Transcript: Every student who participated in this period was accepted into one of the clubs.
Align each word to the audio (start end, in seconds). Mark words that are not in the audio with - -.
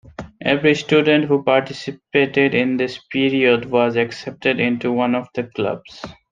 Every 0.43 0.73
student 0.73 1.25
who 1.25 1.43
participated 1.43 2.55
in 2.55 2.75
this 2.77 2.97
period 3.11 3.65
was 3.69 3.97
accepted 3.97 4.59
into 4.59 4.91
one 4.91 5.13
of 5.13 5.27
the 5.35 5.43
clubs. 5.43 6.03